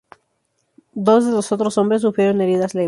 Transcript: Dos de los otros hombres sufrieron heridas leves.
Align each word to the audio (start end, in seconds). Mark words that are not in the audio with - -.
Dos 0.95 1.27
de 1.27 1.31
los 1.31 1.51
otros 1.51 1.77
hombres 1.77 2.01
sufrieron 2.01 2.41
heridas 2.41 2.73
leves. 2.73 2.79